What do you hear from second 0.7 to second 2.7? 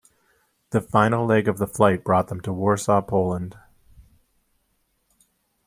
The final leg of the flight brought them to